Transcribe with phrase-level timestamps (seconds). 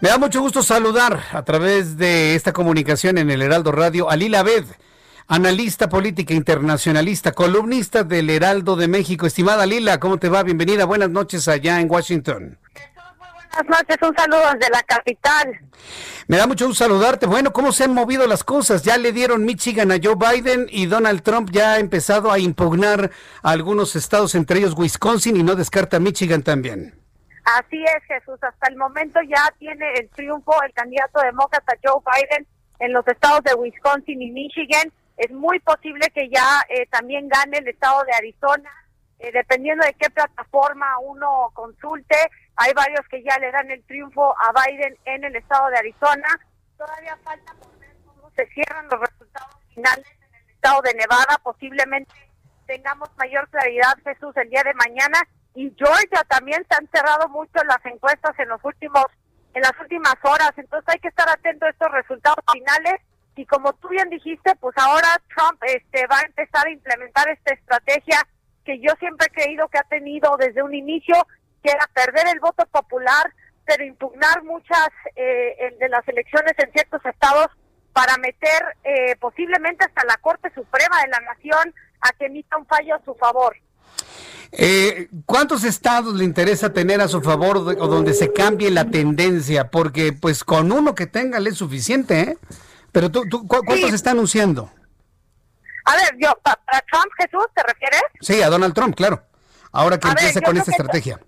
[0.00, 4.14] Me da mucho gusto saludar a través de esta comunicación en el Heraldo Radio a
[4.14, 4.64] Lila Bed,
[5.26, 9.26] analista política internacionalista, columnista del Heraldo de México.
[9.26, 10.44] Estimada Lila, ¿cómo te va?
[10.44, 12.56] Bienvenida, buenas noches allá en Washington.
[13.52, 15.60] Buenas noches, un saludo desde la capital.
[16.28, 17.26] Me da mucho gusto saludarte.
[17.26, 18.84] Bueno, ¿cómo se han movido las cosas?
[18.84, 23.10] Ya le dieron Michigan a Joe Biden y Donald Trump ya ha empezado a impugnar
[23.42, 26.97] a algunos estados, entre ellos Wisconsin, y no descarta Michigan también.
[27.56, 28.38] Así es, Jesús.
[28.42, 32.46] Hasta el momento ya tiene el triunfo el candidato demócrata Joe Biden
[32.78, 34.92] en los estados de Wisconsin y Michigan.
[35.16, 38.70] Es muy posible que ya eh, también gane el estado de Arizona,
[39.18, 42.16] eh, dependiendo de qué plataforma uno consulte.
[42.56, 46.28] Hay varios que ya le dan el triunfo a Biden en el estado de Arizona.
[46.76, 51.40] Todavía falta por ver cómo se cierran los resultados finales en el estado de Nevada.
[51.42, 52.12] Posiblemente
[52.66, 55.18] tengamos mayor claridad, Jesús, el día de mañana
[55.58, 59.06] y Georgia también se han cerrado mucho las encuestas en los últimos
[59.54, 63.00] en las últimas horas, entonces hay que estar atento a estos resultados finales
[63.34, 67.54] y como tú bien dijiste, pues ahora Trump este va a empezar a implementar esta
[67.54, 68.18] estrategia
[68.64, 71.16] que yo siempre he creído que ha tenido desde un inicio,
[71.64, 73.32] que era perder el voto popular,
[73.64, 77.48] pero impugnar muchas eh, de las elecciones en ciertos estados
[77.92, 82.66] para meter eh, posiblemente hasta la Corte Suprema de la Nación a que emita un
[82.66, 83.56] fallo a su favor.
[84.52, 89.70] Eh, ¿Cuántos estados le interesa tener a su favor o donde se cambie la tendencia?
[89.70, 92.38] Porque pues con uno que tenga le es suficiente, ¿eh?
[92.92, 94.70] Pero tú, ¿cuántos está anunciando?
[95.84, 96.56] A ver, yo, ¿para
[96.90, 98.02] Trump, Jesús, te refieres?
[98.20, 99.22] Sí, a Donald Trump, claro.
[99.72, 101.20] Ahora que empiece con esta estrategia.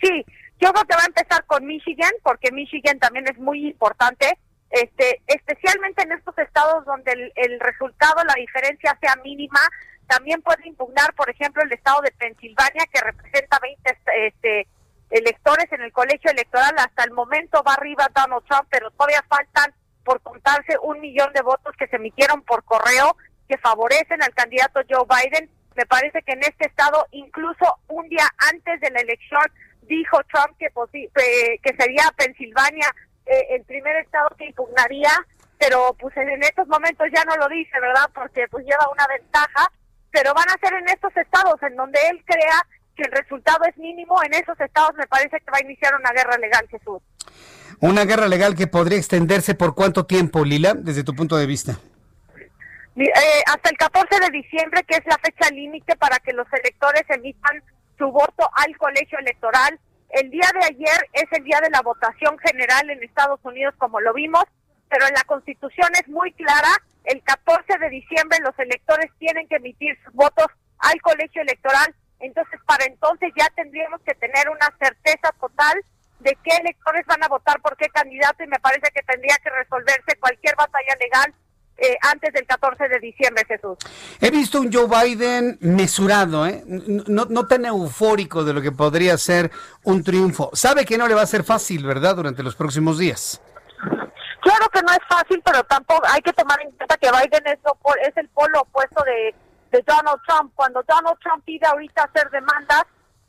[0.00, 0.24] Sí,
[0.60, 4.38] yo creo que va a empezar con Michigan, porque Michigan también es muy importante,
[4.70, 9.60] este, especialmente en estos estados donde el, el resultado, la diferencia sea mínima,
[10.06, 14.66] también puede impugnar, por ejemplo, el estado de Pensilvania, que representa 20 este,
[15.10, 16.74] electores en el colegio electoral.
[16.78, 19.72] Hasta el momento va arriba Donald Trump, pero todavía faltan
[20.04, 23.16] por contarse un millón de votos que se emitieron por correo
[23.48, 25.50] que favorecen al candidato Joe Biden.
[25.76, 29.44] Me parece que en este estado, incluso un día antes de la elección,
[29.82, 30.68] dijo Trump que,
[31.62, 32.94] que sería Pensilvania
[33.26, 35.10] eh, el primer estado que impugnaría,
[35.58, 38.10] pero pues en estos momentos ya no lo dice, ¿verdad?
[38.14, 39.70] Porque pues lleva una ventaja
[40.12, 43.76] pero van a ser en estos estados en donde él crea que el resultado es
[43.78, 47.02] mínimo, en esos estados me parece que va a iniciar una guerra legal, Jesús.
[47.80, 51.78] Una guerra legal que podría extenderse por cuánto tiempo, Lila, desde tu punto de vista.
[52.94, 53.10] Eh,
[53.46, 57.62] hasta el 14 de diciembre, que es la fecha límite para que los electores emitan
[57.96, 59.80] su voto al colegio electoral.
[60.10, 63.98] El día de ayer es el día de la votación general en Estados Unidos, como
[64.00, 64.44] lo vimos,
[64.90, 66.68] pero en la Constitución es muy clara
[67.04, 70.46] el 14 de diciembre los electores tienen que emitir sus votos
[70.78, 75.82] al colegio electoral, entonces para entonces ya tendríamos que tener una certeza total
[76.20, 79.50] de qué electores van a votar por qué candidato y me parece que tendría que
[79.50, 81.34] resolverse cualquier batalla legal
[81.78, 83.76] eh, antes del 14 de diciembre, Jesús.
[84.20, 86.62] He visto un Joe Biden mesurado, ¿eh?
[86.66, 89.50] no, no tan eufórico de lo que podría ser
[89.82, 90.50] un triunfo.
[90.52, 93.40] Sabe que no le va a ser fácil, ¿verdad?, durante los próximos días.
[94.42, 97.58] Claro que no es fácil, pero tampoco hay que tomar en cuenta que Biden es,
[98.08, 99.34] es el polo opuesto de,
[99.86, 100.52] Donald Trump.
[100.56, 102.82] Cuando Donald Trump pide ahorita hacer demandas,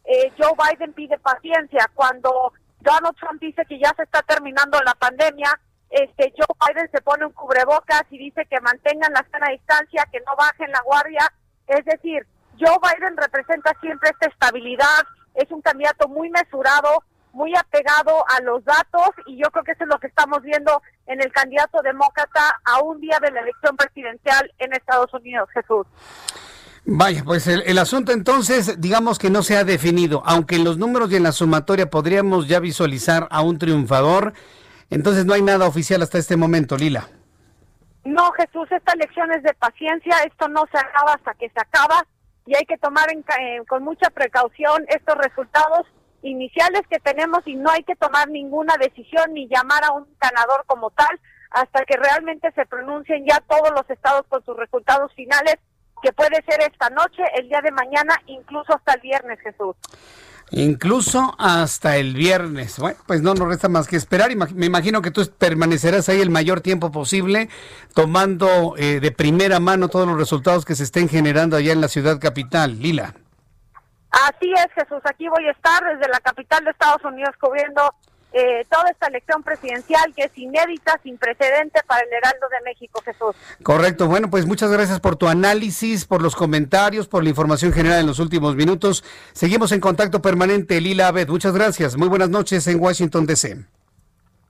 [0.06, 1.90] eh, Joe Biden pide paciencia.
[1.94, 5.58] Cuando Donald Trump dice que ya se está terminando la pandemia,
[5.92, 10.20] este Joe Biden se pone un cubrebocas y dice que mantengan la sana distancia, que
[10.22, 11.32] no bajen la guardia.
[11.68, 12.26] Es decir,
[12.60, 17.04] Joe Biden representa siempre esta estabilidad, es un candidato muy mesurado,
[17.34, 20.82] muy apegado a los datos y yo creo que eso es lo que estamos viendo
[21.08, 25.86] en el candidato demócrata a un día de la elección presidencial en Estados Unidos, Jesús.
[26.86, 31.12] Vaya, pues el, asunto entonces, digamos que no se ha definido, aunque en los números
[31.12, 34.34] y en la sumatoria podríamos ya visualizar a un triunfador,
[34.90, 37.08] entonces no hay nada oficial hasta este momento, Lila.
[38.04, 42.06] No, Jesús, esta elección es de paciencia, esto no se acaba hasta que se acaba
[42.46, 45.88] y hay que tomar eh, con mucha precaución estos resultados
[46.24, 50.64] iniciales que tenemos y no hay que tomar ninguna decisión ni llamar a un ganador
[50.66, 51.20] como tal
[51.52, 55.56] hasta que realmente se pronuncien ya todos los estados con sus resultados finales,
[56.02, 59.76] que puede ser esta noche, el día de mañana, incluso hasta el viernes, Jesús.
[60.52, 62.78] Incluso hasta el viernes.
[62.78, 64.36] Bueno, pues no nos resta más que esperar.
[64.36, 67.50] Me imagino que tú permanecerás ahí el mayor tiempo posible,
[67.94, 71.88] tomando eh, de primera mano todos los resultados que se estén generando allá en la
[71.88, 72.80] ciudad capital.
[72.80, 73.16] Lila.
[74.14, 75.02] Así es, Jesús.
[75.06, 77.82] Aquí voy a estar desde la capital de Estados Unidos cubriendo
[78.32, 83.02] eh, toda esta elección presidencial que es inédita, sin precedente para el Heraldo de México,
[83.04, 83.36] Jesús.
[83.64, 84.08] Correcto.
[84.08, 88.08] Bueno, pues muchas gracias por tu análisis, por los comentarios, por la información general en
[88.08, 89.04] los últimos minutos.
[89.34, 91.28] Seguimos en contacto permanente, Lila Abed.
[91.30, 91.98] Muchas gracias.
[91.98, 93.66] Muy buenas noches en Washington, D.C.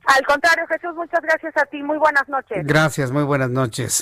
[0.06, 1.82] Al contrario, Jesús, muchas gracias a ti.
[1.82, 2.68] Muy buenas noches.
[2.68, 4.02] Gracias, muy buenas noches.